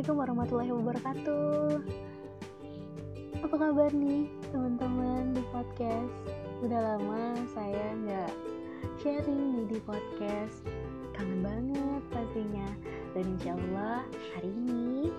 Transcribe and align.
Assalamualaikum 0.00 0.32
warahmatullahi 0.32 0.72
wabarakatuh. 0.80 1.68
Apa 3.44 3.52
kabar 3.60 3.92
nih 3.92 4.32
teman-teman 4.48 5.36
di 5.36 5.44
podcast? 5.52 6.16
Udah 6.64 6.80
lama 6.96 7.36
saya 7.52 7.84
nggak 8.00 8.32
sharing 9.04 9.60
nih 9.60 9.76
di 9.76 9.78
podcast. 9.84 10.64
Kangen 11.12 11.44
banget 11.44 12.00
pastinya. 12.16 12.64
Dan 13.12 13.36
insya 13.36 13.52
Allah 13.52 14.00
hari 14.32 14.48
ini 14.48 15.12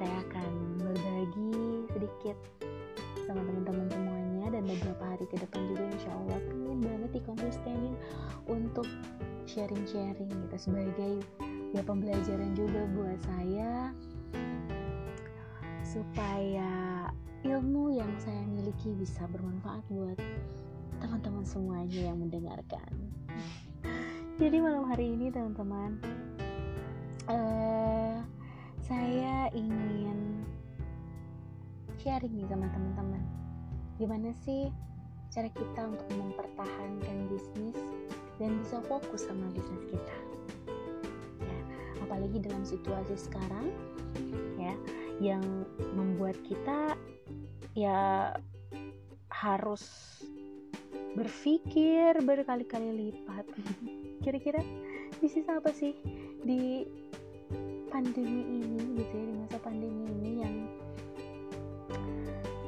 Saya 0.00 0.24
akan 0.24 0.52
berbagi 0.80 1.84
sedikit 1.92 2.38
sama 3.28 3.44
teman-teman 3.44 3.92
semuanya 3.92 4.56
Dan 4.56 4.72
beberapa 4.72 5.04
hari 5.04 5.28
ke 5.28 5.36
depan 5.36 5.68
juga 5.68 5.84
insya 5.92 6.16
Allah 6.16 6.40
Pengen 6.48 6.80
banget 6.80 7.10
dikonsistenin 7.20 7.92
untuk 8.48 8.88
sharing-sharing 9.44 10.32
gitu 10.32 10.56
Sebagai 10.56 11.20
ya 11.72 11.80
pembelajaran 11.80 12.52
juga 12.52 12.84
buat 12.92 13.18
saya 13.24 13.96
supaya 15.80 17.08
ilmu 17.44 17.96
yang 17.96 18.12
saya 18.20 18.44
miliki 18.48 18.92
bisa 18.96 19.24
bermanfaat 19.32 19.84
buat 19.88 20.20
teman-teman 21.00 21.44
semuanya 21.48 22.12
yang 22.12 22.20
mendengarkan. 22.20 22.90
Jadi 24.40 24.56
malam 24.60 24.88
hari 24.88 25.16
ini 25.16 25.32
teman-teman, 25.32 25.96
uh, 27.28 28.20
saya 28.84 29.48
ingin 29.56 30.44
sharing 32.00 32.36
nih 32.36 32.46
sama 32.48 32.68
teman-teman. 32.72 33.22
Gimana 33.96 34.30
sih 34.44 34.68
cara 35.32 35.48
kita 35.48 35.88
untuk 35.88 36.08
mempertahankan 36.12 37.16
bisnis 37.32 37.76
dan 38.36 38.60
bisa 38.60 38.80
fokus 38.84 39.24
sama 39.24 39.48
bisnis 39.52 39.82
kita? 39.88 40.31
Apalagi 42.22 42.38
dalam 42.46 42.62
situasi 42.62 43.18
sekarang 43.18 43.66
ya 44.54 44.78
yang 45.18 45.42
membuat 45.98 46.38
kita 46.46 46.94
ya 47.74 48.30
harus 49.26 49.82
berpikir 51.18 52.14
berkali-kali 52.22 53.10
lipat. 53.10 53.42
Kira-kira 54.22 54.62
bisnis 55.18 55.50
apa 55.50 55.74
sih 55.74 55.98
di 56.46 56.86
pandemi 57.90 58.62
ini 58.62 59.02
gitu 59.02 59.14
ya 59.18 59.24
di 59.26 59.34
masa 59.42 59.58
pandemi 59.58 60.06
ini 60.06 60.32
yang 60.46 60.56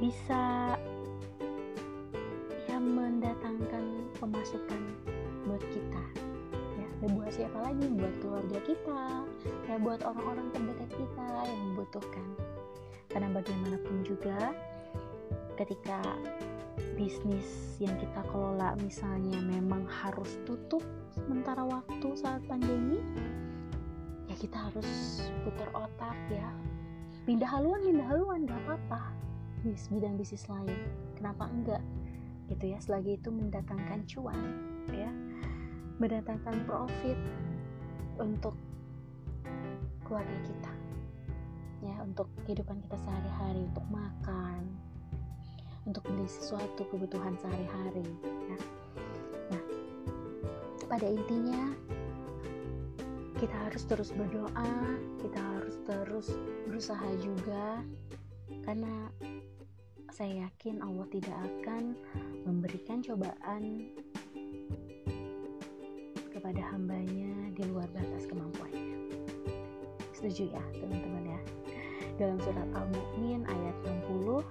bisa 0.02 0.74
ya 2.66 2.78
mendatangkan 2.82 4.10
pemasukan 4.18 4.82
ya 7.04 7.12
buat 7.12 7.32
siapa 7.36 7.58
lagi? 7.60 7.84
Buat 7.92 8.14
keluarga 8.24 8.58
kita. 8.64 9.02
Ya 9.68 9.76
buat 9.76 10.00
orang-orang 10.00 10.48
terdekat 10.56 10.90
kita 10.96 11.26
yang 11.44 11.60
membutuhkan. 11.68 12.26
Karena 13.12 13.28
bagaimanapun 13.36 13.96
juga 14.08 14.56
ketika 15.60 16.00
bisnis 16.96 17.76
yang 17.78 17.94
kita 18.00 18.24
kelola 18.32 18.74
misalnya 18.80 19.38
memang 19.44 19.84
harus 19.86 20.40
tutup 20.48 20.82
sementara 21.14 21.62
waktu 21.62 22.08
saat 22.18 22.42
pandemi 22.50 22.98
ya 24.26 24.34
kita 24.40 24.56
harus 24.72 24.88
putar 25.44 25.68
otak 25.76 26.16
ya. 26.32 26.48
Pindah 27.28 27.48
haluan 27.52 27.84
pindah 27.84 28.08
haluan 28.08 28.48
gak 28.48 28.60
apa-apa. 28.64 29.12
Di 29.60 29.76
bidang 29.92 30.16
bisnis 30.16 30.48
lain. 30.48 30.72
Kenapa 31.20 31.52
enggak? 31.52 31.84
Gitu 32.48 32.72
ya 32.72 32.80
selagi 32.80 33.20
itu 33.20 33.28
mendatangkan 33.28 34.04
cuan 34.08 34.40
ya 34.92 35.08
mendatangkan 35.98 36.56
profit 36.66 37.18
untuk 38.18 38.54
keluarga 40.04 40.38
kita 40.44 40.72
ya 41.84 41.96
untuk 42.00 42.28
kehidupan 42.48 42.80
kita 42.88 42.96
sehari-hari 43.04 43.68
untuk 43.68 43.86
makan 43.92 44.62
untuk 45.84 46.00
beli 46.08 46.24
sesuatu 46.24 46.82
kebutuhan 46.88 47.36
sehari-hari 47.36 48.08
ya. 48.48 48.58
nah 49.52 49.62
pada 50.88 51.06
intinya 51.08 51.72
kita 53.36 53.56
harus 53.68 53.84
terus 53.84 54.10
berdoa 54.16 54.70
kita 55.20 55.40
harus 55.40 55.76
terus 55.84 56.28
berusaha 56.64 57.08
juga 57.20 57.84
karena 58.64 59.12
saya 60.14 60.46
yakin 60.46 60.78
Allah 60.80 61.10
tidak 61.10 61.36
akan 61.36 61.98
memberikan 62.46 63.02
cobaan 63.02 63.92
kepada 66.44 66.76
hambanya 66.76 67.32
di 67.56 67.64
luar 67.72 67.88
batas 67.96 68.28
kemampuannya. 68.28 69.16
Setuju 70.12 70.52
ya 70.52 70.60
teman-teman 70.76 71.32
ya? 71.32 71.40
Dalam 72.20 72.36
surat 72.44 72.68
Al-Mu'min 72.76 73.48
ayat 73.48 73.72
60, 74.12 74.44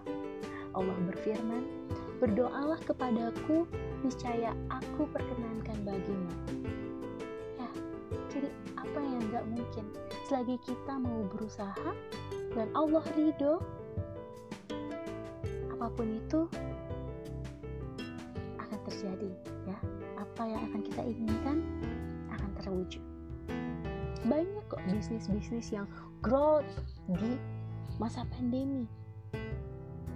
Allah 0.73 0.97
berfirman, 1.05 1.61
Berdoalah 2.17 2.81
kepadaku, 2.89 3.69
niscaya 4.01 4.57
aku 4.73 5.05
perkenankan 5.13 5.85
bagimu. 5.85 6.33
Ya, 7.61 7.69
jadi 8.25 8.49
apa 8.73 8.97
yang 8.97 9.29
gak 9.29 9.45
mungkin? 9.53 9.85
Selagi 10.25 10.57
kita 10.65 10.97
mau 10.97 11.29
berusaha 11.29 11.93
dan 12.57 12.73
Allah 12.73 13.05
ridho, 13.13 13.61
apa 15.77 15.93
pun 15.93 16.09
itu 16.09 16.49
akan 18.57 18.79
terjadi 18.89 19.29
ya 19.69 19.77
apa 20.33 20.49
yang 20.49 20.61
akan 20.71 20.81
kita 20.81 21.01
inginkan 21.05 21.82
terwujud 22.63 23.03
banyak 24.23 24.63
kok 24.71 24.79
bisnis-bisnis 24.87 25.75
yang 25.75 25.87
growth 26.23 26.67
di 27.11 27.35
masa 27.99 28.23
pandemi. 28.31 28.87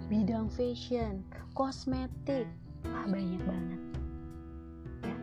Bidang 0.08 0.48
fashion 0.48 1.20
kosmetik. 1.52 2.48
Wah 2.88 3.04
banyak 3.04 3.42
banget. 3.44 3.80
Ya. 5.04 5.16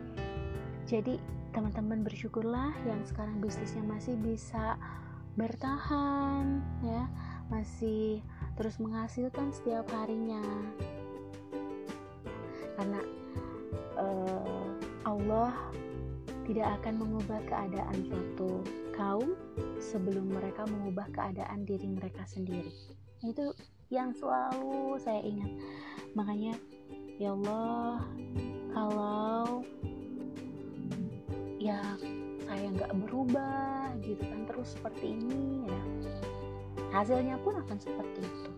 Jadi 0.86 1.14
teman-teman 1.50 2.06
bersyukurlah 2.06 2.70
yang 2.86 3.02
sekarang 3.02 3.42
bisnisnya 3.42 3.82
masih 3.82 4.14
bisa 4.22 4.78
bertahan 5.34 6.62
ya. 6.86 7.10
Masih 7.50 8.22
terus 8.54 8.78
menghasilkan 8.78 9.50
setiap 9.50 9.90
harinya. 9.90 10.42
Karena 12.78 13.02
uh, 13.98 14.70
Allah 15.02 15.54
tidak 16.46 16.78
akan 16.80 16.94
mengubah 17.02 17.42
keadaan 17.50 17.98
suatu 18.06 18.62
kaum 18.94 19.34
sebelum 19.82 20.30
mereka 20.30 20.62
mengubah 20.70 21.10
keadaan 21.10 21.66
diri 21.66 21.90
mereka 21.90 22.22
sendiri. 22.22 22.70
Itu 23.26 23.50
yang 23.90 24.14
selalu 24.14 24.94
saya 25.02 25.20
ingat. 25.26 25.50
Makanya 26.14 26.54
ya 27.18 27.34
Allah, 27.34 28.06
kalau 28.70 29.66
ya 31.58 31.82
saya 32.46 32.66
nggak 32.70 32.94
berubah 33.04 33.90
gitu 34.06 34.22
kan 34.22 34.46
terus 34.46 34.78
seperti 34.78 35.18
ini 35.18 35.66
ya 35.66 35.82
hasilnya 36.94 37.36
pun 37.42 37.58
akan 37.58 37.76
seperti 37.76 38.22
itu. 38.22 38.50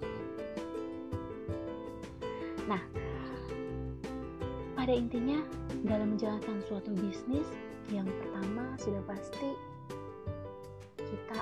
Nah, 2.69 2.85
pada 4.77 4.93
intinya 4.93 5.41
dalam 5.89 6.15
menjalankan 6.15 6.61
suatu 6.69 6.93
bisnis 6.93 7.49
yang 7.89 8.09
pertama 8.09 8.77
sudah 8.77 9.03
pasti 9.09 9.51
kita 11.01 11.41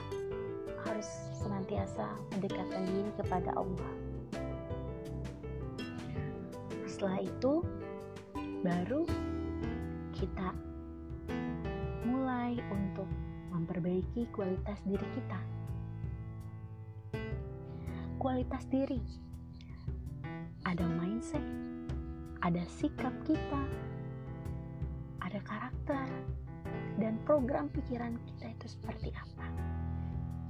harus 0.87 1.09
senantiasa 1.43 2.07
mendekatkan 2.35 2.83
diri 2.87 3.11
kepada 3.19 3.51
Allah. 3.59 3.93
Setelah 6.87 7.21
itu 7.21 7.67
baru 8.63 9.03
kita 10.17 10.55
mulai 12.07 12.57
untuk 12.71 13.11
memperbaiki 13.53 14.31
kualitas 14.31 14.79
diri 14.87 15.07
kita. 15.13 15.41
Kualitas 18.17 18.65
diri 18.71 19.03
ada 20.67 20.87
mindset 20.99 21.43
ada 22.47 22.63
sikap 22.79 23.11
kita, 23.27 23.63
karakter, 25.87 26.11
dan 26.99 27.15
program 27.23 27.71
pikiran 27.71 28.19
kita 28.27 28.51
itu 28.59 28.67
seperti 28.75 29.15
apa. 29.15 29.47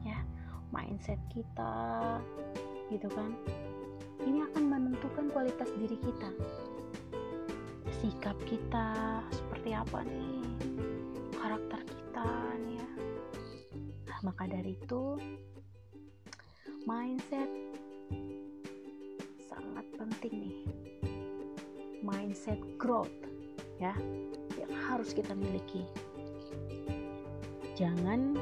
Ya, 0.00 0.24
mindset 0.72 1.20
kita 1.28 1.76
gitu 2.88 3.04
kan. 3.12 3.36
Ini 4.24 4.48
akan 4.48 4.64
menentukan 4.64 5.28
kualitas 5.28 5.68
diri 5.76 6.00
kita. 6.00 6.32
Sikap 8.00 8.32
kita 8.48 9.20
seperti 9.28 9.76
apa 9.76 10.08
nih? 10.08 10.40
Karakter 11.36 11.84
kita 11.84 12.28
nih 12.64 12.80
ya. 12.80 12.88
Nah, 14.08 14.18
maka 14.24 14.48
dari 14.48 14.72
itu 14.72 15.20
mindset 16.88 17.50
sangat 19.44 19.84
penting 20.00 20.32
nih 20.48 20.56
mindset 22.00 22.56
growth 22.80 23.12
ya 23.76 23.92
harus 25.06 25.22
kita 25.22 25.38
miliki. 25.38 25.86
Jangan 27.78 28.34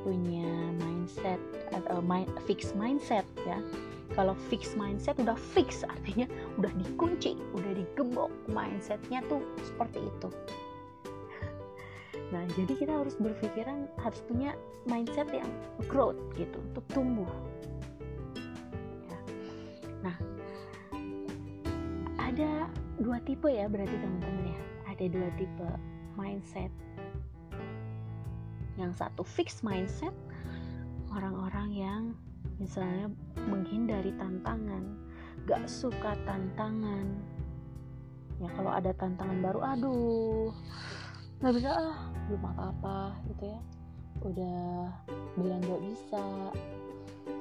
punya 0.00 0.48
mindset 0.80 1.36
atau 1.68 2.00
mind, 2.00 2.32
fix 2.48 2.72
mindset 2.72 3.28
ya. 3.44 3.60
Kalau 4.16 4.32
fix 4.48 4.72
mindset 4.72 5.20
udah 5.20 5.36
fix 5.52 5.84
artinya 5.84 6.24
udah 6.56 6.72
dikunci 6.80 7.36
udah 7.52 7.76
digembok 7.76 8.32
mindsetnya 8.48 9.20
tuh 9.28 9.44
seperti 9.60 10.00
itu. 10.00 10.32
Nah 12.32 12.48
jadi 12.56 12.72
kita 12.80 12.96
harus 12.96 13.20
berpikiran 13.20 13.84
harus 14.00 14.24
punya 14.24 14.56
mindset 14.88 15.28
yang 15.28 15.52
growth 15.92 16.16
gitu 16.40 16.56
untuk 16.72 16.88
tumbuh. 16.96 17.28
Ya. 19.12 19.18
nah 20.00 20.16
ada 22.16 22.72
dua 22.96 23.20
tipe 23.28 23.52
ya 23.52 23.68
berarti 23.68 23.92
teman-teman 24.00 24.56
ya 24.56 24.75
ada 24.96 25.12
dua 25.12 25.28
tipe 25.36 25.68
mindset. 26.16 26.72
Yang 28.80 29.04
satu 29.04 29.20
fix 29.20 29.60
mindset 29.60 30.16
orang-orang 31.12 31.68
yang 31.76 32.02
misalnya 32.56 33.12
menghindari 33.44 34.16
tantangan 34.16 34.96
gak 35.44 35.68
suka 35.68 36.16
tantangan. 36.24 37.12
Ya 38.40 38.48
kalau 38.56 38.72
ada 38.72 38.96
tantangan 38.96 39.44
baru 39.44 39.60
aduh 39.60 40.48
nggak 41.36 41.52
bisa 41.52 41.68
ah 41.76 42.08
belum 42.32 42.42
apa 42.56 42.62
apa 42.72 42.98
gitu 43.28 43.44
ya. 43.52 43.60
Udah 44.24 44.88
bilang 45.36 45.60
gak 45.60 45.82
bisa 45.92 46.24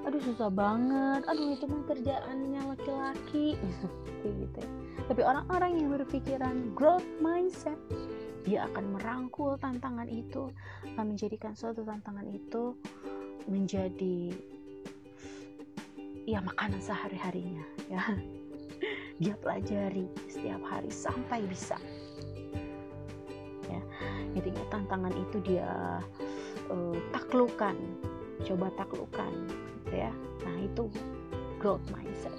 aduh 0.06 0.22
susah 0.22 0.54
banget. 0.54 1.26
Aduh 1.26 1.58
itu 1.58 1.66
mah 1.66 1.84
kerjaannya 1.90 2.62
laki-laki. 2.78 3.58
Kayak 4.22 4.34
gitu 4.46 4.58
ya. 4.62 4.70
Tapi 5.06 5.22
orang-orang 5.22 5.72
yang 5.82 5.90
berpikiran 5.94 6.56
growth 6.78 7.06
mindset 7.22 7.78
dia 8.46 8.70
akan 8.70 8.94
merangkul 8.94 9.58
tantangan 9.58 10.06
itu 10.06 10.54
akan 10.94 11.18
menjadikan 11.18 11.58
suatu 11.58 11.82
tantangan 11.82 12.30
itu 12.30 12.78
menjadi 13.50 14.38
ya 16.30 16.42
makanan 16.46 16.82
sehari-harinya 16.82 17.66
ya. 17.90 18.02
Dia 19.16 19.32
pelajari 19.40 20.12
setiap 20.28 20.60
hari 20.68 20.92
sampai 20.92 21.48
bisa. 21.48 21.80
Ya 23.66 23.80
intinya 24.36 24.60
tantangan 24.68 25.16
itu 25.16 25.40
dia 25.40 26.04
uh, 26.68 26.98
taklukan. 27.16 27.80
Coba 28.44 28.68
taklukan 28.76 29.32
ya. 29.96 30.12
Nah 30.44 30.56
itu 30.60 30.92
growth 31.58 31.84
mindset. 31.96 32.36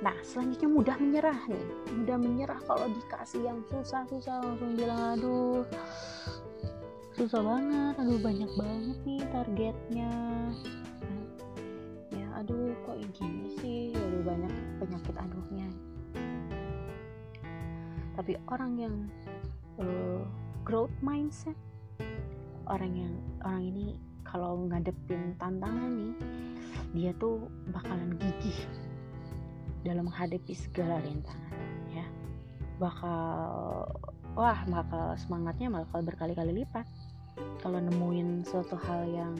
Nah 0.00 0.16
selanjutnya 0.24 0.68
mudah 0.72 0.96
menyerah 0.96 1.40
nih. 1.44 1.66
Mudah 1.92 2.16
menyerah 2.16 2.60
kalau 2.64 2.88
dikasih 2.88 3.44
yang 3.44 3.60
susah-susah 3.68 4.40
langsung 4.40 4.72
bilang 4.72 5.20
aduh 5.20 5.62
susah 7.18 7.42
banget 7.42 7.94
aduh 7.98 8.18
banyak 8.22 8.50
banget 8.56 8.98
nih 9.04 9.22
targetnya. 9.28 10.12
Aduh 12.38 12.70
kok 12.86 13.02
gini 13.18 13.50
sih? 13.58 13.90
Lebih 13.90 14.22
banyak 14.22 14.54
penyakit 14.78 15.14
aduhnya. 15.18 15.68
Tapi 18.14 18.38
orang 18.46 18.72
yang 18.78 18.94
uh, 19.82 20.22
growth 20.62 20.94
mindset 21.02 21.58
orang 22.68 22.92
yang 22.94 23.14
orang 23.42 23.64
ini 23.64 23.98
kalau 24.28 24.68
ngadepin 24.68 25.32
tantangan 25.40 25.88
nih 25.88 26.14
dia 26.92 27.10
tuh 27.16 27.48
bakalan 27.72 28.16
gigih 28.20 28.60
dalam 29.84 30.08
menghadapi 30.08 30.52
segala 30.52 31.00
rintangan 31.00 31.56
ya. 31.92 32.06
Bakal 32.76 33.88
wah 34.36 34.60
bakal 34.68 35.16
semangatnya 35.16 35.72
bakal 35.72 36.04
berkali-kali 36.04 36.64
lipat 36.64 36.84
kalau 37.64 37.80
nemuin 37.80 38.44
suatu 38.44 38.76
hal 38.76 39.08
yang 39.08 39.34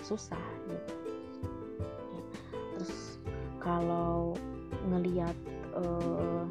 susah 0.00 0.40
gitu. 0.68 0.94
Kalau 3.62 4.34
ngeliat 4.90 5.36
uh, 5.78 6.42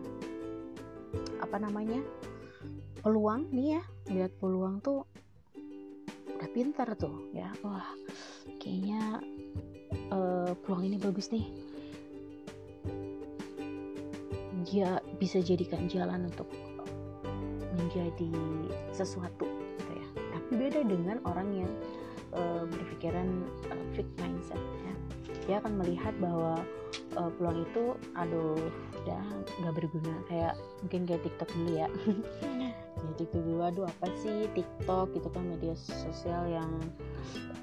apa 1.43 1.57
namanya 1.59 1.99
peluang 3.03 3.51
nih 3.51 3.75
ya 3.75 3.83
lihat 4.13 4.31
peluang 4.39 4.79
tuh 4.79 5.03
udah 6.41 6.49
pintar 6.57 6.89
tuh 6.97 7.29
ya. 7.37 7.53
Wah 7.61 7.85
kayaknya 8.57 9.21
uh, 10.09 10.57
peluang 10.65 10.89
ini 10.89 10.97
bagus 10.97 11.29
nih. 11.29 11.45
Dia 14.65 14.97
bisa 15.21 15.37
jadikan 15.37 15.85
jalan 15.85 16.25
untuk 16.25 16.49
menjadi 17.77 18.33
sesuatu 18.89 19.45
gitu 19.77 19.91
ya. 19.93 20.07
Tapi 20.33 20.51
beda 20.57 20.81
dengan 20.81 21.21
orang 21.29 21.61
yang 21.61 21.71
uh, 22.33 22.65
berpikiran 22.65 23.45
uh, 23.69 23.85
fixed 23.93 24.17
mindset 24.17 24.57
ya. 24.57 24.93
Dia 25.45 25.55
akan 25.61 25.77
melihat 25.77 26.17
bahwa 26.17 26.57
uh, 27.21 27.29
peluang 27.37 27.69
itu 27.69 27.93
aduh 28.17 28.57
udah 29.05 29.23
nggak 29.61 29.75
berguna. 29.77 30.15
Kayak 30.25 30.57
mungkin 30.81 31.05
kayak 31.05 31.21
TikTok 31.21 31.49
dulu 31.53 31.71
ya 31.85 31.87
TikTok 33.17 33.41
dulu 33.43 33.61
aduh 33.65 33.85
apa 33.87 34.07
sih 34.21 34.47
TikTok 34.53 35.13
gitu 35.17 35.27
kan 35.33 35.43
media 35.45 35.73
sosial 35.77 36.47
yang 36.47 36.71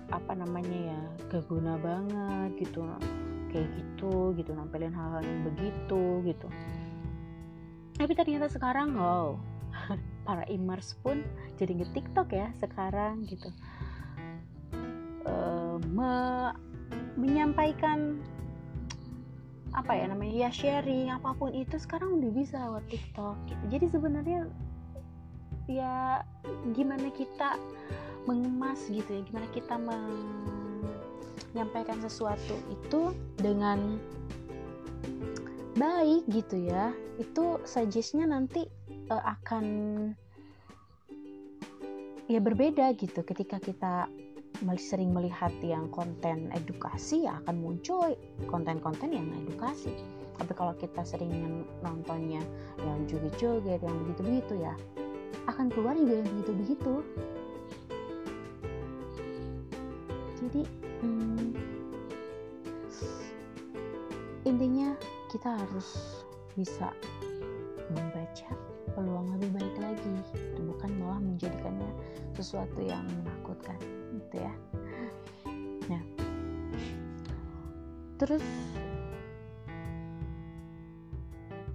apa 0.09 0.33
namanya 0.33 0.97
ya 0.97 1.01
gak 1.29 1.45
guna 1.49 1.77
banget 1.81 2.69
gitu 2.69 2.85
kayak 3.53 3.69
gitu 3.77 4.33
gitu 4.37 4.51
nampilin 4.53 4.93
hal-hal 4.93 5.21
yang 5.25 5.41
begitu 5.45 6.03
gitu 6.25 6.49
tapi 7.99 8.13
ternyata 8.15 8.47
sekarang 8.49 8.97
oh 8.97 9.37
para 10.27 10.45
imers 10.49 10.97
pun 11.01 11.25
jadi 11.61 11.83
nge 11.83 11.89
TikTok 11.93 12.29
ya 12.33 12.49
sekarang 12.61 13.25
gitu 13.29 13.49
uh, 15.29 15.77
me 15.93 16.13
menyampaikan 17.19 18.23
apa 19.77 19.93
ya 19.95 20.09
namanya 20.09 20.49
ya 20.49 20.51
sharing 20.51 21.13
apa 21.13 21.37
pun 21.37 21.53
itu 21.53 21.77
sekarang 21.77 22.19
udah 22.19 22.31
bisa 22.33 22.57
lewat 22.57 22.85
TikTok 22.89 23.37
gitu. 23.47 23.63
Jadi 23.69 23.87
sebenarnya 23.93 24.49
ya 25.69 26.25
gimana 26.73 27.13
kita 27.13 27.61
mengemas 28.25 28.89
gitu 28.89 29.09
ya, 29.09 29.23
gimana 29.25 29.47
kita 29.53 29.77
menyampaikan 31.53 32.01
sesuatu 32.01 32.57
itu 32.73 33.13
dengan 33.37 34.01
baik 35.77 36.25
gitu 36.33 36.57
ya. 36.59 36.91
Itu 37.21 37.61
suggestnya 37.69 38.27
nanti 38.27 38.65
uh, 39.13 39.25
akan 39.39 39.65
ya 42.29 42.41
berbeda 42.45 42.93
gitu 43.01 43.25
ketika 43.25 43.57
kita 43.57 44.09
sering 44.77 45.15
melihat 45.15 45.55
yang 45.63 45.87
konten 45.89 46.51
edukasi 46.53 47.25
ya 47.25 47.39
akan 47.45 47.63
muncul 47.63 48.13
konten-konten 48.51 49.15
yang 49.15 49.31
edukasi 49.47 49.95
tapi 50.39 50.53
kalau 50.55 50.75
kita 50.77 51.03
sering 51.07 51.63
nontonnya 51.83 52.43
yang 52.83 52.99
joget-joget 53.07 53.81
yang 53.83 53.97
begitu-begitu 54.03 54.67
ya 54.67 54.75
akan 55.49 55.73
keluar 55.73 55.97
juga 55.97 56.21
yang 56.21 56.29
begitu-begitu. 56.37 56.95
Jadi 60.39 60.63
hmm, 61.01 61.51
intinya 64.45 64.93
kita 65.33 65.57
harus 65.57 66.23
bisa 66.53 66.93
membaca 67.89 68.51
peluang 68.93 69.33
lebih 69.39 69.51
baik 69.57 69.77
lagi 69.81 70.15
bukan 70.61 70.91
malah 71.01 71.21
menjadikannya 71.21 71.91
sesuatu 72.37 72.79
yang 72.85 73.03
menakutkan 73.25 73.81
gitu 74.15 74.37
ya. 74.45 74.55
Nah 75.89 76.03
terus 78.21 78.45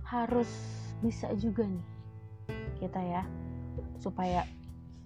harus 0.05 0.51
bisa 1.01 1.31
juga 1.39 1.65
nih 1.65 1.87
kita 2.77 3.01
ya 3.01 3.23
supaya 4.03 4.43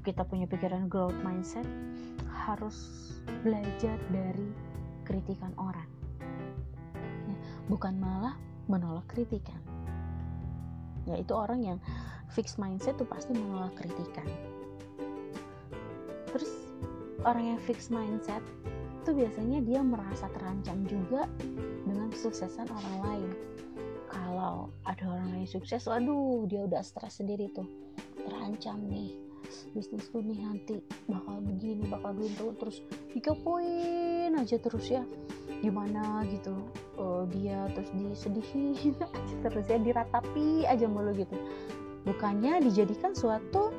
kita 0.02 0.26
punya 0.26 0.50
pikiran 0.50 0.90
growth 0.90 1.14
mindset 1.22 1.70
harus 2.26 3.14
belajar 3.46 4.02
dari 4.10 4.50
kritikan 5.06 5.54
orang. 5.62 5.86
Ya, 7.30 7.38
bukan 7.70 8.02
malah 8.02 8.34
menolak 8.66 9.06
kritikan. 9.06 9.62
Ya 11.06 11.22
itu 11.22 11.32
orang 11.38 11.62
yang 11.62 11.78
fixed 12.34 12.58
mindset 12.58 12.98
tuh 12.98 13.06
pasti 13.06 13.38
menolak 13.38 13.78
kritikan. 13.78 14.26
Terus 16.34 16.52
orang 17.22 17.56
yang 17.56 17.60
fixed 17.62 17.94
mindset 17.94 18.42
itu 19.06 19.14
biasanya 19.14 19.64
dia 19.64 19.80
merasa 19.86 20.28
terancam 20.34 20.84
juga 20.90 21.30
dengan 21.86 22.10
kesuksesan 22.12 22.68
orang 22.68 22.98
lain. 23.06 23.32
Kalau 24.08 24.72
ada 24.84 25.04
orang 25.04 25.36
lain 25.36 25.48
sukses 25.48 25.84
waduh 25.88 26.48
dia 26.48 26.64
udah 26.64 26.84
stres 26.84 27.20
sendiri 27.20 27.52
tuh 27.52 27.87
terancam 28.28 28.84
nih. 28.92 29.16
Bisnisku 29.72 30.20
nih 30.20 30.44
nanti 30.44 30.76
bakal 31.08 31.40
begini 31.40 31.88
bakal 31.88 32.12
begitu 32.20 32.52
terus 32.60 32.78
poin 33.40 34.36
aja 34.36 34.60
terus 34.60 34.92
ya. 34.92 35.08
Gimana 35.64 36.28
gitu. 36.28 36.52
Uh, 37.00 37.24
dia 37.32 37.72
terus 37.72 37.90
disedihin. 37.96 38.94
Aja 39.00 39.36
terus 39.48 39.66
ya 39.72 39.80
diratapi 39.80 40.68
aja 40.68 40.86
mulu 40.86 41.16
gitu. 41.16 41.40
Bukannya 42.04 42.60
dijadikan 42.64 43.16
suatu 43.16 43.72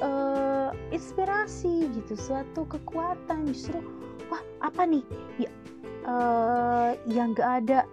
uh, 0.00 0.72
inspirasi 0.88 1.92
gitu. 2.00 2.16
Suatu 2.16 2.64
kekuatan. 2.64 3.44
Justru 3.52 3.84
wah 4.32 4.40
apa 4.64 4.88
nih? 4.88 5.04
Ya, 5.36 5.50
uh, 6.08 6.96
yang 7.04 7.36
gak 7.36 7.68
ada 7.68 7.84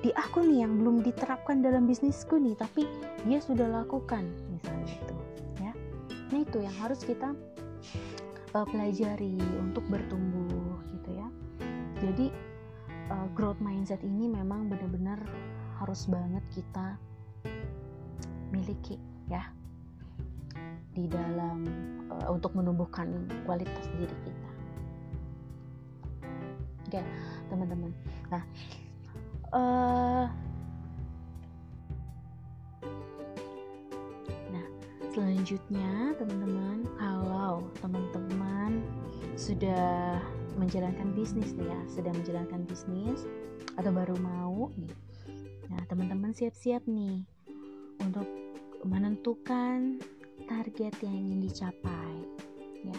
di 0.00 0.08
aku 0.16 0.40
nih 0.40 0.64
yang 0.64 0.80
belum 0.80 1.04
diterapkan 1.04 1.60
dalam 1.60 1.84
bisnisku 1.84 2.40
nih. 2.40 2.56
Tapi 2.56 2.88
dia 3.28 3.38
sudah 3.44 3.68
lakukan 3.68 4.24
misalnya 4.62 4.94
itu 4.94 5.14
ya. 5.58 5.72
Nah 6.30 6.38
itu 6.38 6.58
yang 6.62 6.76
harus 6.78 7.00
kita 7.02 7.34
uh, 8.54 8.66
pelajari 8.66 9.36
untuk 9.58 9.84
bertumbuh 9.90 10.78
gitu 10.94 11.10
ya. 11.18 11.28
Jadi 11.98 12.30
uh, 13.10 13.28
growth 13.34 13.58
mindset 13.58 14.00
ini 14.06 14.30
memang 14.30 14.70
benar-benar 14.70 15.18
harus 15.82 16.06
banget 16.06 16.44
kita 16.54 16.94
miliki 18.54 18.96
ya. 19.26 19.50
Di 20.92 21.08
dalam 21.08 21.64
uh, 22.12 22.30
untuk 22.30 22.54
menumbuhkan 22.54 23.26
kualitas 23.48 23.88
diri 23.98 24.16
kita. 24.22 24.50
Oke 26.86 27.00
teman-teman. 27.48 27.90
Nah 28.28 28.42
uh, 29.56 30.26
selanjutnya 35.12 36.16
teman-teman 36.16 36.88
kalau 36.96 37.68
teman-teman 37.84 38.80
sudah 39.36 40.16
menjalankan 40.56 41.12
bisnis 41.12 41.52
nih 41.52 41.68
ya 41.68 41.80
sedang 41.84 42.16
menjalankan 42.16 42.64
bisnis 42.64 43.28
atau 43.76 43.92
baru 43.92 44.16
mau 44.16 44.72
nih 44.80 44.96
nah 45.68 45.84
teman-teman 45.84 46.32
siap-siap 46.32 46.88
nih 46.88 47.28
untuk 48.00 48.24
menentukan 48.88 50.00
target 50.48 50.96
yang 51.04 51.16
ingin 51.28 51.44
dicapai 51.44 52.14
ya. 52.82 52.96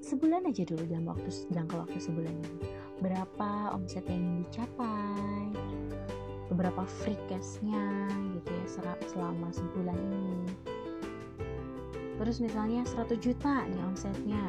Sebulan 0.00 0.48
aja 0.48 0.64
dulu 0.64 0.82
dalam 0.88 1.06
waktu 1.06 1.28
jangka 1.52 1.86
waktu 1.86 1.98
sebulan 2.02 2.34
ini. 2.34 2.66
Berapa 3.04 3.76
omset 3.76 4.02
yang 4.08 4.18
ingin 4.18 4.38
dicapai 4.48 5.44
beberapa 6.50 6.82
free 6.82 7.20
cashnya 7.30 8.10
gitu 8.34 8.50
ya 8.50 8.66
selama 9.06 9.54
sebulan 9.54 9.94
ini 9.94 10.69
terus 12.20 12.36
misalnya 12.44 12.84
100 12.84 13.16
juta 13.16 13.64
nih 13.64 13.80
omsetnya 13.88 14.44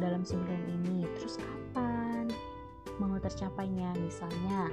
dalam 0.00 0.24
sebulan 0.24 0.62
ini. 0.80 1.04
Terus 1.20 1.36
kapan 1.36 2.32
mau 2.96 3.20
tercapainya? 3.20 3.92
Misalnya 4.00 4.72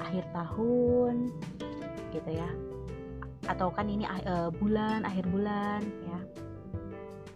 akhir 0.00 0.24
tahun 0.32 1.28
gitu 2.16 2.30
ya. 2.32 2.48
Atau 3.44 3.68
kan 3.76 3.92
ini 3.92 4.08
uh, 4.08 4.48
bulan 4.56 5.04
akhir 5.04 5.28
bulan 5.28 5.84
ya. 6.08 6.20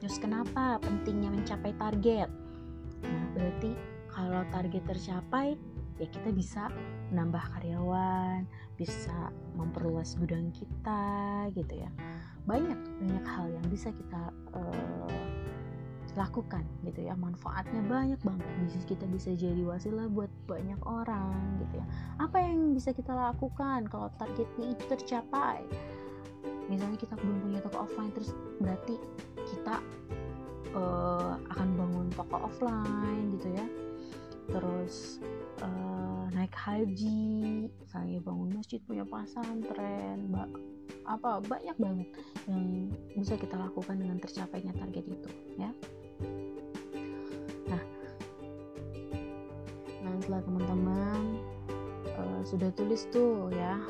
Terus 0.00 0.16
kenapa 0.16 0.80
pentingnya 0.80 1.28
mencapai 1.28 1.76
target? 1.76 2.32
Nah 3.04 3.24
berarti 3.36 3.76
kalau 4.08 4.40
target 4.48 4.82
tercapai 4.88 5.60
ya 5.98 6.06
kita 6.08 6.30
bisa 6.30 6.70
menambah 7.10 7.42
karyawan 7.58 8.46
bisa 8.78 9.34
memperluas 9.58 10.14
gudang 10.14 10.54
kita 10.54 11.02
gitu 11.58 11.82
ya 11.82 11.90
banyak 12.46 12.78
banyak 13.02 13.26
hal 13.26 13.46
yang 13.50 13.66
bisa 13.72 13.90
kita 13.90 14.30
uh, 14.54 15.28
lakukan 16.18 16.66
gitu 16.82 17.06
ya. 17.06 17.14
Manfaatnya 17.14 17.78
banyak 17.86 18.20
banget. 18.26 18.46
Bisnis 18.58 18.86
kita 18.86 19.06
bisa 19.06 19.30
jadi 19.38 19.62
wasilah 19.62 20.10
buat 20.10 20.30
banyak 20.50 20.82
orang 20.82 21.62
gitu 21.62 21.78
ya. 21.78 21.86
Apa 22.18 22.42
yang 22.42 22.74
bisa 22.74 22.90
kita 22.90 23.14
lakukan 23.14 23.86
kalau 23.86 24.10
targetnya 24.18 24.74
itu 24.74 24.84
tercapai? 24.90 25.62
Misalnya 26.66 26.98
kita 27.00 27.14
belum 27.16 27.38
punya 27.46 27.58
toko 27.62 27.86
offline 27.86 28.12
terus 28.12 28.34
berarti 28.60 28.98
kita 29.48 29.80
uh, 30.76 31.38
akan 31.54 31.68
bangun 31.78 32.06
toko 32.12 32.36
offline 32.50 33.38
gitu 33.38 33.48
ya. 33.54 33.66
Terus 34.48 35.20
uh, 35.60 36.24
naik 36.34 36.52
haji 36.52 37.68
saya 37.88 38.18
bangun 38.20 38.58
masjid 38.58 38.80
punya 38.84 39.04
pesantren 39.04 40.28
mbak 40.28 40.50
apa 41.08 41.40
banyak 41.40 41.76
banget 41.80 42.08
yang 42.44 42.92
bisa 43.16 43.40
kita 43.40 43.56
lakukan 43.56 43.96
dengan 43.96 44.20
tercapainya 44.20 44.76
target 44.76 45.04
itu 45.08 45.30
ya. 45.56 45.72
Nah 47.72 47.82
nah 50.04 50.12
setelah 50.20 50.42
teman-teman 50.44 51.20
uh, 52.12 52.40
sudah 52.44 52.68
tulis 52.76 53.08
tuh 53.08 53.48
ya 53.56 53.80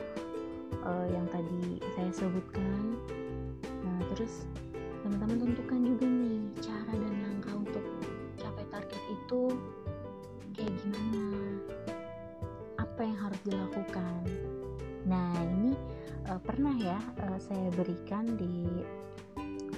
uh, 0.87 1.07
yang 1.11 1.27
tadi 1.35 1.83
saya 1.99 2.11
sebutkan. 2.15 2.95
Nah 3.83 3.99
terus 4.15 4.47
teman-teman 5.03 5.51
tentukan 5.51 5.81
juga 5.83 6.07
nih 6.07 6.39
cara 6.63 6.78
saya 17.39 17.71
berikan 17.79 18.35
di 18.35 18.67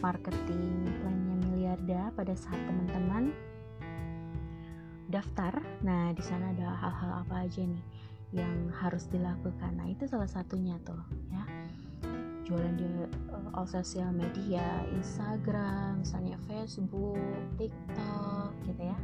marketing 0.01 0.89
plannya 1.05 1.37
miliarda 1.45 2.09
pada 2.17 2.33
saat 2.33 2.57
teman-teman 2.65 3.37
daftar. 5.13 5.61
Nah 5.85 6.17
di 6.17 6.25
sana 6.25 6.57
ada 6.57 6.73
hal-hal 6.73 7.11
apa 7.21 7.45
aja 7.45 7.61
nih 7.61 7.85
yang 8.33 8.73
harus 8.73 9.05
dilakukan? 9.13 9.77
Nah 9.77 9.87
itu 9.93 10.09
salah 10.09 10.29
satunya 10.29 10.81
tuh 10.89 11.05
ya. 11.29 11.45
Jualan 12.49 12.75
di 12.81 12.89
uh, 13.31 13.55
all 13.55 13.69
sosial 13.69 14.11
media 14.11 14.83
Instagram 14.97 16.01
misalnya 16.01 16.41
Facebook 16.49 17.21
TikTok 17.61 18.57
gitu 18.65 18.83
ya. 18.89 18.99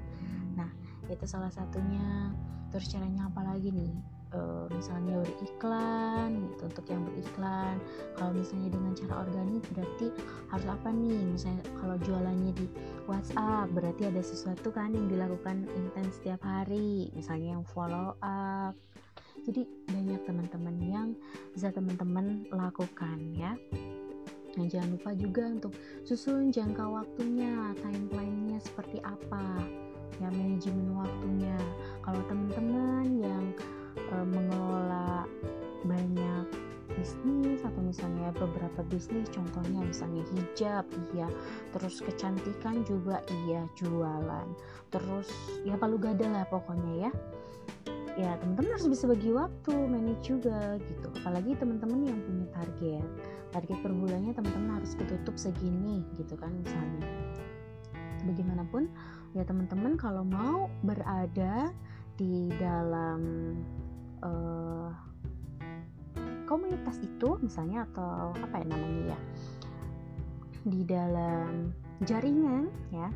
Nah 0.56 0.70
itu 1.12 1.28
salah 1.28 1.52
satunya. 1.52 2.32
Terus 2.72 2.90
caranya 2.90 3.30
apa 3.30 3.46
lagi 3.46 3.70
nih 3.70 4.15
e, 4.36 4.40
misalnya 4.76 5.24
beriklan 5.24 6.44
gitu 6.52 6.62
untuk 6.68 6.86
yang 6.92 7.02
beriklan. 7.08 7.74
Kalau 8.20 8.32
misalnya 8.36 8.68
dengan 8.76 8.92
cara 8.92 9.14
organik 9.24 9.62
berarti 9.72 10.06
harus 10.52 10.66
apa 10.68 10.88
nih? 10.92 11.20
Misalnya 11.32 11.62
kalau 11.80 11.96
jualannya 12.04 12.52
di 12.52 12.66
WhatsApp 13.08 13.72
berarti 13.72 14.02
ada 14.12 14.20
sesuatu 14.20 14.68
kan 14.68 14.92
yang 14.92 15.08
dilakukan 15.08 15.64
intens 15.72 16.20
setiap 16.20 16.44
hari. 16.44 17.08
Misalnya 17.16 17.56
yang 17.56 17.64
follow 17.64 18.12
up. 18.20 18.76
Jadi 19.46 19.62
banyak 19.88 20.20
teman-teman 20.26 20.76
yang 20.82 21.08
bisa 21.54 21.70
teman-teman 21.70 22.44
lakukan 22.50 23.18
ya. 23.32 23.54
Nah, 24.56 24.64
jangan 24.64 24.96
lupa 24.96 25.12
juga 25.12 25.42
untuk 25.52 25.76
susun 26.02 26.48
jangka 26.48 26.88
waktunya, 26.88 27.76
timelinenya 27.84 28.56
seperti 28.64 28.98
apa 29.04 29.60
ya 30.16 30.32
manajemen 30.32 30.96
waktunya. 30.96 31.56
Kalau 32.00 32.22
teman-teman 32.24 33.06
yang 33.20 33.44
e, 33.96 34.16
mengelola 34.24 35.24
banyak 35.84 36.46
bisnis 36.96 37.60
atau 37.60 37.80
misalnya 37.84 38.32
beberapa 38.34 38.80
bisnis 38.88 39.28
contohnya 39.28 39.84
misalnya 39.84 40.24
hijab 40.32 40.88
iya. 41.12 41.28
Terus 41.76 42.00
kecantikan 42.00 42.82
juga 42.88 43.20
iya 43.44 43.68
jualan. 43.76 44.48
Terus 44.90 45.28
ya 45.68 45.76
palu 45.76 46.00
gada 46.00 46.24
lah 46.26 46.44
pokoknya 46.48 47.08
ya. 47.08 47.10
Ya 48.16 48.32
teman-teman 48.40 48.80
harus 48.80 48.88
bisa 48.88 49.04
bagi 49.04 49.28
waktu 49.28 49.72
manage 49.76 50.24
juga 50.24 50.80
gitu. 50.80 51.12
Apalagi 51.20 51.52
teman-teman 51.60 52.00
yang 52.08 52.18
punya 52.24 52.46
target. 52.56 53.06
Target 53.52 53.78
per 53.84 53.92
bulannya 53.92 54.32
teman-teman 54.32 54.80
harus 54.80 54.96
ketutup 54.96 55.36
segini 55.36 56.00
gitu 56.16 56.32
kan 56.40 56.48
misalnya. 56.64 57.04
Bagaimanapun 58.24 58.88
ya 59.36 59.44
teman-teman 59.44 60.00
kalau 60.00 60.24
mau 60.24 60.72
berada 60.80 61.70
di 62.16 62.48
dalam 62.56 63.52
uh, 64.22 64.90
komunitas 66.46 67.02
itu 67.02 67.36
misalnya 67.42 67.84
atau 67.92 68.32
apa 68.38 68.62
ya 68.62 68.66
namanya 68.70 69.02
ya 69.12 69.18
di 70.66 70.80
dalam 70.86 71.74
jaringan 72.06 72.70
ya 72.94 73.10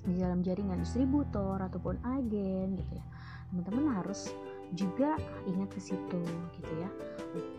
di 0.00 0.16
dalam 0.16 0.40
jaringan 0.40 0.80
distributor 0.80 1.60
ataupun 1.60 2.00
agen 2.16 2.80
gitu 2.80 2.92
ya. 2.96 3.04
Teman-teman 3.52 4.00
harus 4.00 4.32
juga 4.72 5.18
ingat 5.44 5.74
ke 5.74 5.80
situ 5.82 6.22
gitu 6.56 6.72
ya 6.78 6.88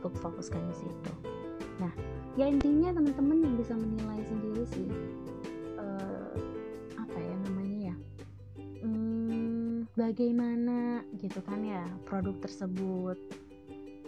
untuk 0.01 0.15
fokuskan 0.17 0.63
di 0.71 0.75
situ. 0.75 1.11
Nah 1.77 1.91
ya 2.39 2.47
intinya 2.47 2.95
teman-teman 2.95 3.45
yang 3.45 3.55
bisa 3.59 3.75
menilai 3.75 4.23
sendiri 4.25 4.63
sih 4.71 4.87
bagaimana 9.91 11.03
gitu 11.19 11.43
kan 11.43 11.59
ya 11.67 11.83
produk 12.07 12.31
tersebut 12.39 13.19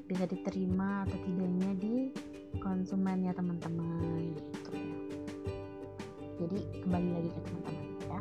bisa 0.07 0.23
diterima 0.31 1.03
atau 1.03 1.17
tidaknya 1.27 1.71
di 1.75 1.95
konsumennya 2.63 3.35
teman-teman 3.35 4.31
gitu 4.31 4.71
ya. 4.79 4.95
Jadi 6.39 6.59
kembali 6.87 7.09
lagi 7.19 7.29
ke 7.35 7.39
teman-teman 7.43 7.85
ya. 8.07 8.19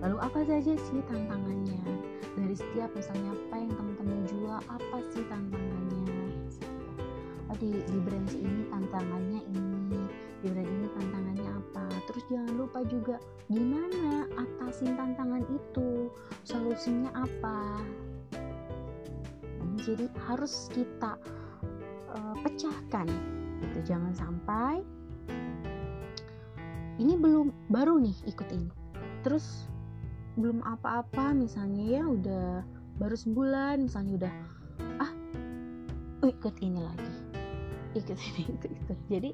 Lalu 0.00 0.16
apa 0.24 0.40
saja 0.48 0.72
sih 0.72 1.00
tantangannya? 1.08 1.84
Dari 2.32 2.56
setiap 2.56 2.88
misalnya 2.96 3.36
apa 3.36 3.54
yang 3.60 3.72
teman-teman 3.76 4.20
jual 4.32 4.58
apa 4.64 4.98
sih 5.12 5.24
tantangannya? 5.28 6.16
Oh, 7.52 7.56
di 7.60 7.76
di 7.76 7.98
brand 8.00 8.28
ini 8.32 8.64
tantangannya 8.72 9.40
ini 9.52 9.72
lupa 12.72 12.88
juga 12.88 13.20
gimana 13.52 14.24
atasin 14.32 14.96
tantangan 14.96 15.44
itu 15.44 15.91
solusinya 16.72 17.12
apa? 17.12 17.84
Jadi 19.84 20.08
harus 20.24 20.72
kita 20.72 21.20
uh, 22.16 22.34
pecahkan. 22.40 23.04
Gitu 23.60 23.92
jangan 23.92 24.16
sampai 24.16 24.80
ini 26.96 27.12
belum 27.20 27.52
baru 27.68 28.00
nih 28.00 28.16
ikut 28.24 28.48
ini. 28.56 28.72
Terus 29.20 29.68
belum 30.40 30.64
apa-apa 30.64 31.36
misalnya 31.36 31.84
ya 31.84 32.02
udah 32.08 32.64
baru 32.96 33.20
sebulan 33.20 33.84
misalnya 33.84 34.24
udah 34.24 34.34
ah 34.96 35.12
oh, 36.24 36.28
ikut 36.32 36.56
ini 36.64 36.80
lagi 36.80 37.12
ikut 38.00 38.16
ini 38.16 38.42
ikut 38.56 38.70
itu. 38.72 38.92
Jadi 39.12 39.30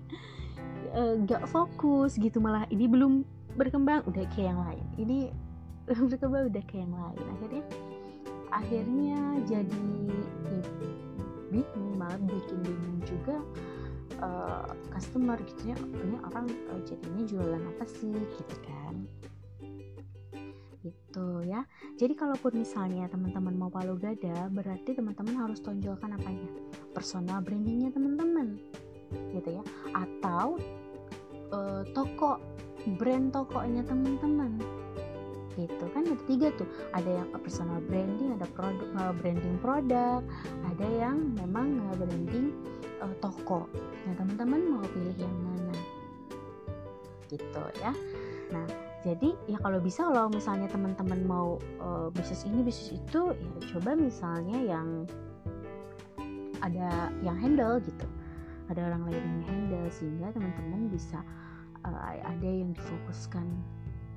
uh, 0.90 1.14
gak 1.22 1.46
fokus 1.46 2.18
gitu 2.18 2.42
malah 2.42 2.66
ini 2.74 2.90
belum 2.90 3.22
berkembang 3.54 4.02
udah 4.10 4.26
kayak 4.34 4.50
yang 4.50 4.58
lain. 4.58 4.86
Ini 4.98 5.18
berkembang 6.10 6.52
udah 6.52 6.64
kayak 6.68 6.84
yang 6.84 6.94
lain. 6.94 7.24
Akhirnya 7.38 7.62
akhirnya 8.48 9.20
jadi 9.44 9.84
bingung 11.48 11.96
malah 11.96 12.20
bikin 12.20 12.58
bingung 12.64 12.98
juga 13.04 13.36
uh, 14.20 14.68
customer 14.92 15.38
gitu 15.48 15.72
ya. 15.72 15.76
Ini 15.78 16.16
orang 16.28 16.46
uh, 16.72 16.80
jadinya 16.84 17.22
jualan 17.24 17.62
apa 17.76 17.84
sih 17.88 18.12
gitu 18.12 18.56
kan. 18.64 18.94
Gitu 20.84 21.28
ya. 21.48 21.64
Jadi 21.96 22.14
kalaupun 22.14 22.62
misalnya 22.62 23.08
teman-teman 23.08 23.54
mau 23.56 23.70
palu 23.72 23.96
gada 23.96 24.48
berarti 24.52 24.94
teman-teman 24.94 25.48
harus 25.48 25.58
tonjolkan 25.64 26.14
apanya? 26.14 26.48
Personal 26.92 27.40
brandingnya 27.40 27.92
teman-teman. 27.92 28.60
Gitu 29.32 29.56
ya. 29.56 29.62
Atau 29.96 30.60
uh, 31.52 31.82
toko 31.96 32.40
brand 32.96 33.34
tokonya 33.34 33.84
teman-teman 33.84 34.56
gitu. 35.58 35.84
Kan 35.90 36.06
ada 36.06 36.22
tiga 36.30 36.48
tuh 36.54 36.68
ada 36.94 37.10
yang 37.10 37.26
personal 37.34 37.82
branding 37.90 38.38
ada 38.38 38.46
produk 38.54 38.88
uh, 39.02 39.12
branding 39.18 39.58
produk 39.58 40.22
ada 40.62 40.86
yang 40.86 41.34
memang 41.34 41.82
uh, 41.90 41.94
branding 41.98 42.54
uh, 43.02 43.14
toko. 43.18 43.66
Nah 44.06 44.14
teman-teman 44.14 44.60
mau 44.78 44.86
pilih 44.94 45.16
yang 45.18 45.34
mana? 45.42 45.74
Gitu 47.26 47.62
ya. 47.82 47.92
Nah 48.54 48.66
jadi 49.02 49.34
ya 49.46 49.58
kalau 49.62 49.78
bisa 49.78 50.06
kalau 50.06 50.30
misalnya 50.30 50.66
teman-teman 50.70 51.20
mau 51.26 51.58
uh, 51.82 52.10
bisnis 52.14 52.46
ini 52.46 52.62
bisnis 52.62 52.98
itu 52.98 53.34
ya 53.34 53.52
coba 53.74 53.94
misalnya 53.98 54.58
yang 54.62 55.06
ada 56.62 57.10
yang 57.22 57.38
handle 57.38 57.78
gitu. 57.82 58.06
Ada 58.68 58.84
orang 58.92 59.08
lain 59.08 59.22
yang 59.22 59.42
handle 59.48 59.86
sehingga 59.88 60.28
teman-teman 60.34 60.92
bisa 60.92 61.22
uh, 61.86 62.18
ada 62.20 62.48
yang 62.48 62.74
difokuskan 62.74 63.46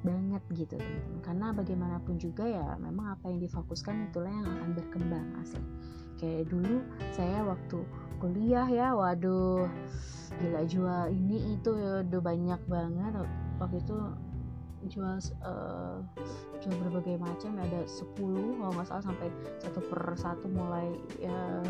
banget 0.01 0.43
gitu 0.53 0.75
teman-teman. 0.77 1.21
Karena 1.21 1.45
bagaimanapun 1.53 2.15
juga 2.17 2.45
ya 2.45 2.77
memang 2.77 3.15
apa 3.17 3.29
yang 3.29 3.39
difokuskan 3.41 4.09
itulah 4.09 4.29
yang 4.29 4.47
akan 4.47 4.69
berkembang 4.77 5.27
asli 5.41 5.61
kayak 6.21 6.53
dulu 6.53 6.85
saya 7.17 7.41
waktu 7.41 7.81
kuliah 8.21 8.69
ya 8.69 8.93
waduh 8.93 9.65
gila 10.37 10.61
jual 10.69 11.09
ini 11.09 11.57
itu 11.57 11.71
ya 11.73 12.05
udah 12.05 12.21
banyak 12.21 12.61
banget. 12.69 13.13
Waktu 13.57 13.77
itu 13.81 13.97
jual 14.89 15.17
uh, 15.45 16.01
jual 16.57 16.75
berbagai 16.81 17.21
macam 17.21 17.53
ya 17.57 17.63
ada 17.69 17.81
10 17.85 18.17
kalau 18.17 18.71
nggak 18.73 18.87
salah 18.89 19.05
sampai 19.05 19.29
satu 19.61 19.81
per 19.85 20.01
satu 20.17 20.45
mulai 20.49 20.89
ya 21.21 21.61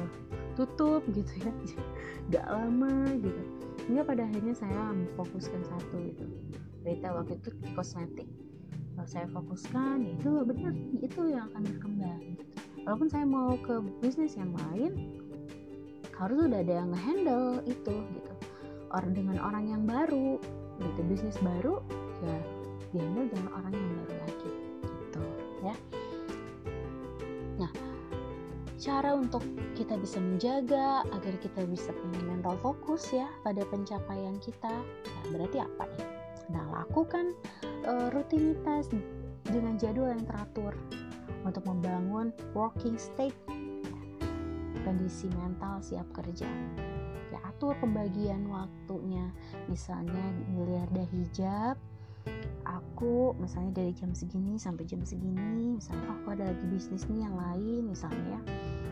tutup 0.56 1.04
gitu 1.12 1.32
ya. 1.44 1.52
Gak 2.32 2.46
lama 2.48 3.12
gitu. 3.20 3.42
Hingga 3.88 4.04
pada 4.08 4.24
akhirnya 4.24 4.56
saya 4.56 4.94
memfokuskan 4.94 5.64
satu 5.68 5.96
gitu 6.00 6.24
retail 6.86 7.22
waktu 7.22 7.38
itu 7.38 7.50
di 7.62 7.70
kosmetik. 7.78 8.30
Kalau 8.98 9.08
saya 9.08 9.28
fokuskan 9.32 10.04
ya 10.04 10.12
itu 10.20 10.32
benar 10.46 10.74
itu 11.02 11.22
yang 11.32 11.48
akan 11.54 11.62
berkembang 11.64 12.20
gitu. 12.36 12.44
walaupun 12.82 13.08
saya 13.10 13.26
mau 13.26 13.54
ke 13.62 13.78
bisnis 14.02 14.36
yang 14.36 14.52
lain 14.68 15.22
harus 16.18 16.38
udah 16.38 16.60
ada 16.62 16.74
yang 16.86 16.90
ngehandle 16.94 17.62
itu 17.66 17.94
gitu. 17.94 18.34
Orang 18.92 19.16
dengan 19.16 19.38
orang 19.42 19.66
yang 19.70 19.84
baru 19.88 20.38
gitu 20.82 21.02
bisnis 21.08 21.38
baru 21.40 21.82
ya 22.26 22.38
dihandle 22.92 23.30
dengan 23.32 23.50
orang 23.56 23.74
yang 23.74 23.92
baru 24.04 24.14
lagi 24.28 24.52
gitu 24.82 25.22
ya. 25.66 25.76
Nah 27.58 27.72
cara 28.82 29.14
untuk 29.14 29.46
kita 29.78 29.94
bisa 29.98 30.18
menjaga 30.18 31.06
agar 31.14 31.34
kita 31.38 31.66
bisa 31.70 31.94
punya 31.94 32.22
mental 32.26 32.58
fokus 32.66 33.14
ya 33.14 33.30
pada 33.46 33.62
pencapaian 33.70 34.38
kita 34.42 34.74
ya 35.06 35.22
berarti 35.30 35.58
apa 35.62 35.86
nih 35.86 36.21
Nah, 36.50 36.66
lakukan 36.82 37.38
uh, 37.86 38.10
rutinitas 38.10 38.90
dengan 39.46 39.78
jadwal 39.78 40.16
yang 40.16 40.26
teratur 40.26 40.74
untuk 41.46 41.66
membangun 41.66 42.30
working 42.54 42.98
state 42.98 43.36
kondisi 44.82 45.30
mental 45.38 45.82
siap 45.82 46.08
kerja. 46.14 46.50
Ya, 47.30 47.40
atur 47.46 47.78
pembagian 47.78 48.50
waktunya. 48.50 49.30
Misalnya 49.70 50.22
miliardah 50.52 51.08
hijab, 51.14 51.76
aku 52.66 53.38
misalnya 53.38 53.82
dari 53.82 53.94
jam 53.94 54.12
segini 54.12 54.58
sampai 54.58 54.84
jam 54.90 55.02
segini, 55.06 55.78
misalnya 55.78 56.06
oh, 56.12 56.18
aku 56.18 56.28
ada 56.34 56.44
lagi 56.50 56.66
bisnis 56.68 57.06
nih 57.08 57.24
yang 57.24 57.36
lain 57.38 57.82
misalnya 57.94 58.38
ya. 58.38 58.42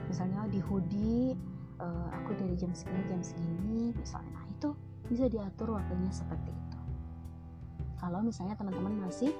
Misalnya 0.10 0.50
di 0.50 0.62
hoodie 0.62 1.38
uh, 1.82 2.08
aku 2.22 2.38
dari 2.38 2.56
jam 2.58 2.72
segini 2.74 3.02
jam 3.10 3.22
segini 3.22 3.92
misalnya. 3.98 4.32
Nah, 4.34 4.46
itu 4.50 4.70
bisa 5.10 5.26
diatur 5.26 5.74
waktunya 5.74 6.14
seperti 6.14 6.54
itu 6.54 6.69
kalau 8.00 8.24
misalnya 8.24 8.56
teman-teman 8.56 9.06
masih 9.06 9.36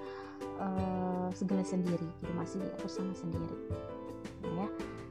uh, 0.60 1.32
segala 1.32 1.64
sendiri 1.64 2.06
jadi 2.22 2.34
masih 2.36 2.58
diatur 2.62 2.92
sama 2.92 3.16
sendiri 3.16 3.58
ya. 4.44 4.68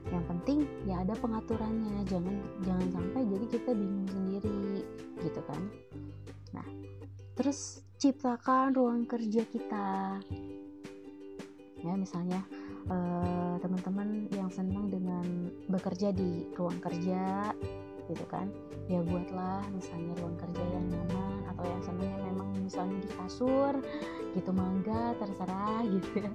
Yang 0.08 0.24
penting 0.24 0.58
ya 0.88 1.04
ada 1.04 1.12
pengaturannya 1.20 2.00
jangan 2.08 2.36
jangan 2.64 2.88
sampai 2.96 3.20
jadi 3.28 3.46
kita 3.52 3.70
bingung 3.76 4.08
sendiri 4.08 4.84
gitu 5.20 5.40
kan. 5.44 5.62
Nah 6.56 6.66
terus 7.36 7.84
ciptakan 8.00 8.72
ruang 8.72 9.04
kerja 9.04 9.42
kita. 9.44 10.16
Ya 11.78 11.94
misalnya 11.94 12.40
uh, 12.88 13.60
teman-teman 13.60 14.32
yang 14.32 14.48
senang 14.48 14.88
dengan 14.90 15.52
bekerja 15.68 16.10
di 16.10 16.48
ruang 16.56 16.80
kerja 16.80 17.52
gitu 18.08 18.24
kan. 18.26 18.48
Ya 18.88 19.04
buatlah 19.04 19.62
misalnya 19.76 20.16
ruang 20.18 20.36
kerja 20.40 20.64
yang 20.72 20.86
nyaman 20.88 21.38
atau 21.54 21.64
yang 21.68 21.82
senangnya 21.84 22.18
memang 22.32 22.48
misalnya 22.58 22.98
di 23.04 23.10
kasur 23.12 23.72
gitu 24.32 24.50
mangga 24.52 25.12
terserah 25.20 25.80
gitu 25.94 26.08
ya. 26.24 26.32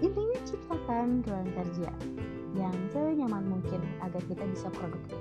Intinya 0.00 0.38
ciptakan 0.46 1.22
ruang 1.26 1.50
kerja 1.52 1.90
yang 2.54 2.76
senyaman 2.94 3.44
mungkin 3.50 3.82
agar 3.98 4.22
kita 4.30 4.46
bisa 4.46 4.70
produktif. 4.70 5.18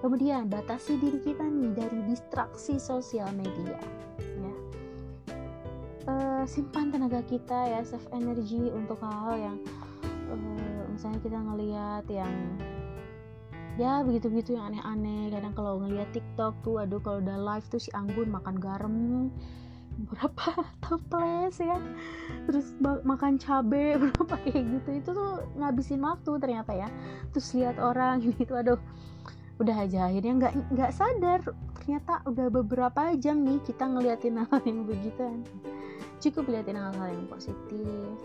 Kemudian 0.00 0.48
batasi 0.48 1.00
diri 1.00 1.20
kita 1.20 1.44
nih 1.44 1.72
dari 1.72 2.00
distraksi 2.08 2.76
sosial 2.76 3.28
media 3.36 3.76
ya. 4.40 4.54
Uh, 6.06 6.44
simpan 6.46 6.94
tenaga 6.94 7.18
kita 7.26 7.66
ya 7.66 7.80
save 7.82 8.06
energy 8.14 8.70
untuk 8.70 9.02
hal-hal 9.02 9.50
yang 9.50 9.58
uh, 10.30 10.84
misalnya 10.92 11.18
kita 11.18 11.38
ngelihat 11.42 12.04
yang 12.06 12.32
ya 13.76 14.00
begitu-begitu 14.04 14.56
yang 14.56 14.72
aneh-aneh. 14.72 15.32
Kadang 15.32 15.52
kalau 15.52 15.80
ngeliat 15.84 16.08
TikTok 16.12 16.56
tuh 16.64 16.80
aduh 16.80 17.00
kalau 17.00 17.20
udah 17.20 17.36
live 17.36 17.66
tuh 17.68 17.80
si 17.80 17.92
Anggun 17.92 18.32
makan 18.32 18.56
garam 18.56 18.96
berapa 19.96 20.48
toples 20.84 21.56
ya? 21.60 21.78
Terus 22.48 22.72
makan 22.80 23.36
cabe 23.36 23.96
berapa 24.02 24.24
kayak 24.40 24.62
gitu. 24.64 24.88
Itu 25.04 25.10
tuh 25.12 25.32
ngabisin 25.60 26.00
waktu 26.04 26.32
ternyata 26.40 26.72
ya. 26.72 26.88
Terus 27.36 27.48
lihat 27.56 27.76
orang 27.76 28.20
gitu 28.26 28.56
aduh. 28.56 28.80
Udah 29.56 29.88
aja 29.88 30.12
akhirnya 30.12 30.32
nggak 30.36 30.52
nggak 30.72 30.92
sadar. 30.92 31.40
Ternyata 31.80 32.24
udah 32.26 32.46
beberapa 32.50 33.14
jam 33.20 33.46
nih 33.46 33.62
kita 33.62 33.86
ngeliatin 33.86 34.40
hal 34.40 34.60
yang 34.64 34.84
begitu. 34.84 35.24
Cukup 36.20 36.48
liatin 36.48 36.80
hal-hal 36.80 37.12
yang 37.12 37.28
positif 37.28 38.16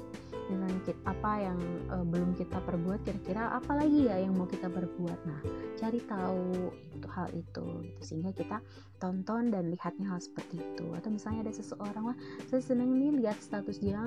dengan 0.50 0.74
kita, 0.82 1.02
apa 1.06 1.32
yang 1.38 1.60
uh, 1.94 2.06
belum 2.06 2.34
kita 2.38 2.58
perbuat 2.64 3.06
kira-kira 3.06 3.54
apa 3.54 3.78
lagi 3.78 4.10
ya 4.10 4.18
yang 4.18 4.34
mau 4.34 4.50
kita 4.50 4.68
perbuat? 4.72 5.20
Nah 5.28 5.40
cari 5.78 6.00
tahu 6.06 6.74
itu 6.98 7.08
hal 7.12 7.30
itu 7.34 7.52
gitu. 7.52 7.68
Sehingga 8.00 8.32
kita 8.32 8.58
tonton 9.02 9.52
dan 9.52 9.74
lihatnya 9.74 10.08
hal 10.08 10.20
seperti 10.22 10.62
itu. 10.62 10.86
Atau 10.96 11.12
misalnya 11.12 11.50
ada 11.50 11.54
seseorang 11.54 12.14
lah 12.14 12.18
saya 12.48 12.62
seneng 12.62 12.98
nih 12.98 13.24
lihat 13.24 13.38
status 13.42 13.82
dia 13.82 14.00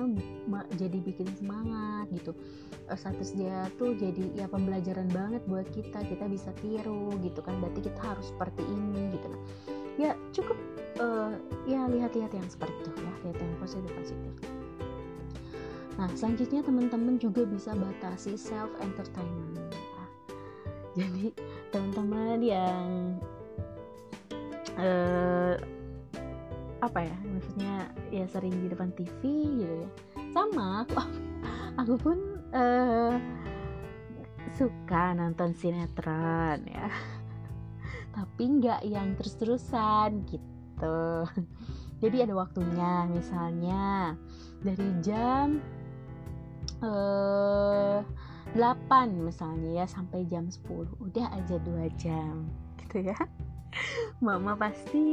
jadi 0.75 0.97
bikin 1.03 1.29
semangat 1.37 2.09
gitu. 2.11 2.33
Uh, 2.89 2.97
status 2.97 3.35
dia 3.35 3.69
tuh 3.77 3.93
jadi 3.95 4.33
ya 4.33 4.45
pembelajaran 4.49 5.09
banget 5.11 5.41
buat 5.45 5.67
kita 5.71 6.01
kita 6.05 6.25
bisa 6.27 6.49
tiru 6.63 7.13
gitu 7.21 7.39
kan. 7.43 7.59
Berarti 7.61 7.85
kita 7.85 7.99
harus 8.01 8.31
seperti 8.33 8.63
ini 8.65 9.13
gitu. 9.15 9.27
Nah 9.29 9.41
ya 9.95 10.11
cukup 10.35 10.57
uh, 10.99 11.33
ya 11.69 11.87
lihat-lihat 11.87 12.31
yang 12.33 12.47
seperti 12.49 12.75
itu 12.83 12.91
ya. 12.99 13.13
Lihat 13.29 13.37
yang 13.39 13.53
positif 13.61 13.91
positif 13.95 14.64
Nah, 15.95 16.11
selanjutnya 16.11 16.59
teman-teman 16.59 17.15
juga 17.15 17.47
bisa 17.47 17.71
batasi 17.71 18.35
self 18.35 18.71
entertainment. 18.83 19.71
Ya. 19.71 20.03
Jadi, 20.95 21.31
teman-teman 21.71 22.39
yang 22.43 22.87
uh, 24.79 25.55
apa 26.83 26.99
ya 27.01 27.17
maksudnya 27.25 27.73
ya 28.13 28.25
sering 28.29 28.53
di 28.61 28.67
depan 28.69 28.93
TV 28.93 29.21
gitu 29.57 29.73
ya 29.81 29.89
sama 30.35 30.85
aku 30.85 31.01
aku 31.81 31.93
pun 31.97 32.17
uh, 32.53 33.17
suka 34.53 35.17
nonton 35.17 35.57
sinetron 35.57 36.61
ya 36.69 36.87
tapi 38.15 38.43
nggak 38.61 38.85
yang 38.85 39.17
terus-terusan 39.17 40.29
gitu 40.29 41.25
jadi 42.03 42.29
ada 42.29 42.37
waktunya 42.37 43.09
misalnya 43.09 44.13
dari 44.61 44.87
jam 45.01 45.57
uh, 46.85 47.99
8 48.55 49.11
misalnya 49.19 49.83
ya 49.83 49.85
sampai 49.89 50.23
jam 50.31 50.47
10 50.47 51.01
udah 51.01 51.27
aja 51.33 51.55
dua 51.59 51.91
jam. 51.99 52.47
Gitu 52.79 53.11
ya. 53.11 53.17
Mama 54.23 54.55
pasti 54.55 55.03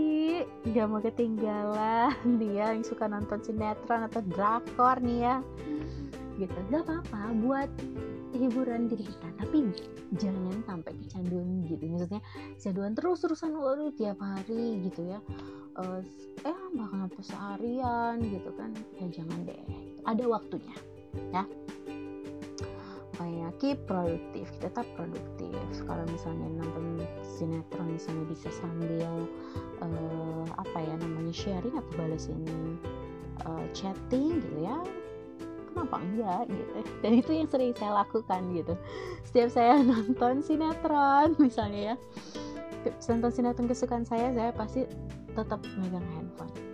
gak 0.71 0.87
mau 0.87 1.03
ketinggalan. 1.03 2.15
Dia 2.39 2.71
yang 2.71 2.87
suka 2.87 3.11
nonton 3.11 3.43
sinetron 3.43 4.07
atau 4.07 4.23
drakor 4.23 5.03
nih 5.03 5.19
ya. 5.27 5.37
Gitu. 6.39 6.55
Gak 6.71 6.87
apa-apa 6.87 7.35
buat 7.43 7.71
hiburan 8.31 8.87
diri 8.87 9.11
kita. 9.11 9.29
Tapi 9.43 9.75
jangan 10.23 10.63
sampai 10.63 10.95
kecanduan 11.03 11.67
gitu. 11.67 11.83
Maksudnya 11.91 12.23
kecanduan 12.55 12.95
terus-terusan 12.95 13.59
waduh 13.59 13.91
tiap 13.99 14.23
hari 14.23 14.87
gitu 14.87 15.19
ya. 15.19 15.19
Uh, 15.75 15.99
eh 16.47 16.61
bahkan 16.79 17.11
apa 17.11 17.21
seharian 17.27 18.23
gitu 18.23 18.55
kan. 18.55 18.71
Ya 19.03 19.11
jangan 19.11 19.51
deh. 19.51 19.59
Ada 20.07 20.31
waktunya 20.31 20.92
ya. 21.33 21.45
Kayak 23.13 23.53
keep 23.63 23.79
produktif 23.87 24.49
tetap 24.59 24.87
produktif. 24.99 25.55
Kalau 25.87 26.05
misalnya 26.11 26.49
nonton 26.59 27.07
sinetron 27.23 27.95
misalnya 27.95 28.25
bisa 28.27 28.49
sambil 28.51 29.29
uh, 29.85 30.47
apa 30.59 30.79
ya 30.81 30.95
namanya 30.99 31.31
sharing 31.31 31.77
atau 31.77 31.93
balesin 31.95 32.43
uh, 33.47 33.67
chatting 33.71 34.43
gitu 34.43 34.67
ya 34.67 34.81
kenapa 35.71 35.97
enggak 36.03 36.43
gitu. 36.51 36.73
Dan 37.05 37.13
itu 37.21 37.31
yang 37.31 37.49
sering 37.49 37.73
saya 37.79 37.93
lakukan 38.03 38.43
gitu. 38.57 38.75
Setiap 39.29 39.49
saya 39.55 39.75
nonton 39.93 40.43
sinetron 40.43 41.39
misalnya 41.39 41.95
ya 41.95 41.97
nonton 42.83 43.31
sinetron 43.31 43.71
kesukaan 43.71 44.03
saya 44.03 44.35
saya 44.35 44.51
pasti 44.51 44.83
tetap 45.33 45.63
megang 45.79 46.05
handphone 46.19 46.72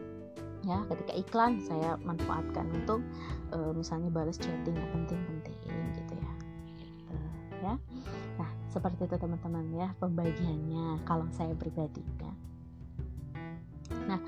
ya 0.69 0.85
ketika 0.93 1.13
iklan 1.17 1.57
saya 1.65 1.97
manfaatkan 2.05 2.69
untuk 2.77 3.01
uh, 3.57 3.73
misalnya 3.73 4.13
balas 4.13 4.37
chatting 4.37 4.77
yang 4.77 4.91
penting-penting 4.93 5.57
gitu 5.97 6.15
ya. 6.21 6.33
Ya. 7.59 7.75
Nah 8.37 8.51
seperti 8.69 9.09
itu 9.09 9.17
teman-teman 9.17 9.65
ya 9.73 9.89
pembagiannya 9.97 11.01
kalau 11.09 11.25
saya 11.33 11.57
pribadi 11.57 12.05
ya. 12.21 12.33
Nah 14.05 14.21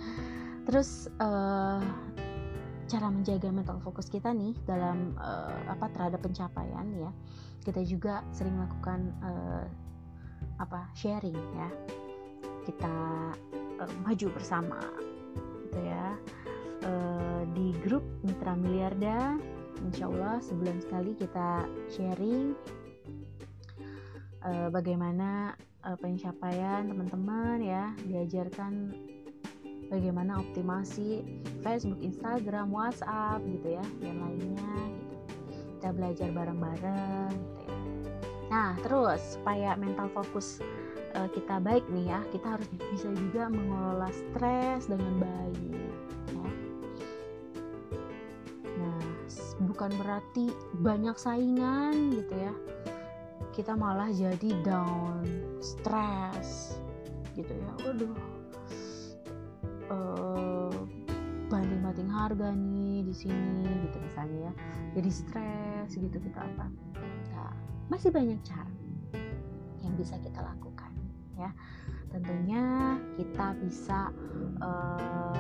terus 0.65 1.13
uh, 1.21 1.85
cara 2.89 3.07
menjaga 3.13 3.53
mental 3.53 3.79
fokus 3.85 4.09
kita 4.09 4.33
nih 4.33 4.57
dalam 4.65 5.15
uh, 5.21 5.61
apa 5.69 5.93
terhadap 5.95 6.25
pencapaian 6.25 6.89
ya 6.97 7.13
kita 7.61 7.85
juga 7.85 8.25
sering 8.33 8.57
melakukan 8.57 9.13
uh, 9.21 9.65
apa 10.57 10.89
sharing 10.97 11.37
ya. 11.37 11.69
Kita 12.65 12.97
uh, 13.85 13.93
maju 14.05 14.27
bersama 14.33 14.81
gitu 15.71 15.87
ya 15.87 16.19
uh, 16.83 17.43
di 17.55 17.71
grup 17.87 18.03
mitra 18.27 18.59
miliarda 18.59 19.39
Insya 19.81 20.13
Allah 20.13 20.43
sebulan 20.45 20.77
sekali 20.83 21.17
kita 21.17 21.65
sharing 21.89 22.53
uh, 24.45 24.69
bagaimana 24.69 25.57
uh, 25.87 25.97
pencapaian 25.97 26.85
teman-teman 26.85 27.65
ya 27.65 27.95
diajarkan 28.05 28.93
bagaimana 29.91 30.39
optimasi 30.39 31.25
Facebook, 31.65 31.99
Instagram, 32.05 32.71
WhatsApp 32.71 33.43
gitu 33.49 33.81
ya 33.81 33.85
dan 34.05 34.17
lainnya 34.23 34.73
gitu. 34.95 35.17
Kita 35.81 35.89
belajar 35.97 36.29
bareng-bareng 36.31 37.33
gitu 37.33 37.61
ya. 37.65 37.77
Nah, 38.51 38.71
terus 38.83 39.39
supaya 39.39 39.79
mental 39.79 40.11
fokus 40.13 40.61
uh, 41.15 41.29
kita 41.33 41.63
baik 41.63 41.85
nih 41.91 42.11
ya, 42.11 42.21
kita 42.35 42.59
harus 42.59 42.69
bisa 42.93 43.09
juga 43.15 43.49
mengelola 43.51 44.11
stres 44.11 44.87
dengan 44.91 45.23
baik 45.23 45.61
ya. 45.71 45.93
Nah, 48.79 49.03
bukan 49.67 49.91
berarti 50.01 50.53
banyak 50.81 51.17
saingan 51.19 52.15
gitu 52.15 52.35
ya 52.35 52.55
kita 53.61 53.75
malah 53.75 54.09
jadi 54.15 54.57
down, 54.63 55.27
stres 55.59 56.81
gitu 57.35 57.51
ya. 57.51 57.71
Waduh, 57.83 58.15
uh, 59.91 60.73
banting-banting 61.51 62.09
harga 62.09 62.55
nih 62.55 63.05
di 63.05 63.15
sini 63.15 63.67
gitu 63.85 64.01
misalnya 64.01 64.49
ya. 64.49 64.53
Jadi 64.97 65.11
stres 65.11 65.91
gitu 65.93 66.17
kita 66.23 66.41
apa? 66.41 66.73
Nah, 67.35 67.53
masih 67.91 68.15
banyak 68.15 68.39
cara 68.47 68.73
yang 69.83 69.93
bisa 69.99 70.15
kita 70.23 70.41
lakukan 70.41 70.70
ya. 71.41 71.51
Tentunya 72.11 72.99
kita 73.17 73.55
bisa 73.63 74.13
uh, 74.61 75.39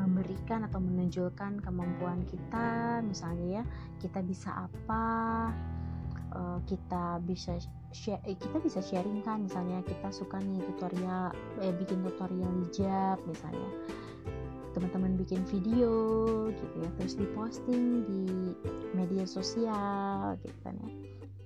memberikan 0.00 0.64
atau 0.64 0.80
menunjukkan 0.80 1.60
kemampuan 1.60 2.24
kita 2.24 2.98
misalnya 3.04 3.60
ya 3.60 3.64
kita 4.00 4.24
bisa 4.24 4.66
apa 4.66 5.04
uh, 6.32 6.58
kita 6.64 7.20
bisa 7.22 7.60
share 7.92 8.22
eh, 8.24 8.34
kita 8.38 8.58
bisa 8.62 8.80
sharing 8.80 9.20
kan 9.20 9.44
misalnya 9.44 9.84
kita 9.84 10.08
suka 10.08 10.40
nih 10.40 10.62
tutorial 10.72 11.34
eh 11.60 11.74
bikin 11.76 12.00
tutorial 12.06 12.50
hijab 12.64 13.18
misalnya 13.28 13.70
teman-teman 14.70 15.18
bikin 15.18 15.42
video 15.50 15.92
gitu 16.54 16.76
ya 16.78 16.90
terus 17.02 17.18
diposting 17.18 18.06
di 18.06 18.54
media 18.94 19.26
sosial 19.26 20.38
gitu 20.46 20.58
kan 20.62 20.78
ya 20.78 20.90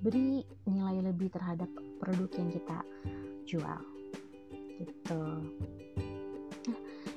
beri 0.05 0.44
nilai 0.68 1.01
lebih 1.01 1.33
terhadap 1.33 1.68
produk 1.97 2.29
yang 2.37 2.53
kita 2.53 2.79
jual 3.44 3.80
gitu. 4.80 5.20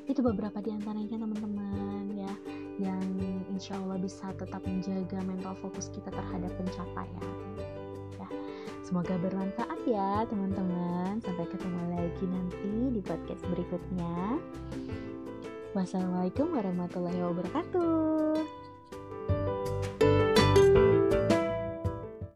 Itu 0.07 0.23
beberapa 0.23 0.63
di 0.63 0.71
antaranya 0.71 1.19
teman-teman 1.19 2.15
ya. 2.15 2.33
Yang 2.77 3.05
insya 3.51 3.73
Allah 3.75 3.99
bisa 3.99 4.31
tetap 4.37 4.63
menjaga 4.63 5.19
mental 5.25 5.57
fokus 5.59 5.91
kita 5.91 6.07
terhadap 6.13 6.51
pencapaian 6.55 7.27
ya. 8.15 8.27
Semoga 8.85 9.19
bermanfaat 9.19 9.79
ya 9.83 10.23
teman-teman. 10.31 11.19
Sampai 11.19 11.45
ketemu 11.51 11.81
lagi 11.91 12.25
nanti 12.29 12.71
di 12.95 13.01
podcast 13.03 13.43
berikutnya. 13.51 14.39
Wassalamualaikum 15.75 16.55
warahmatullahi 16.55 17.21
wabarakatuh 17.21 18.56